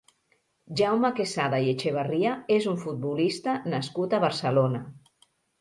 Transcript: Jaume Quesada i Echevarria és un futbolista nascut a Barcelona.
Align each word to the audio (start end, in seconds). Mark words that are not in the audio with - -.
Jaume 0.79 1.11
Quesada 1.19 1.59
i 1.67 1.69
Echevarria 1.75 2.31
és 2.57 2.67
un 2.73 2.81
futbolista 2.87 3.55
nascut 3.75 4.17
a 4.19 4.25
Barcelona. 4.29 4.85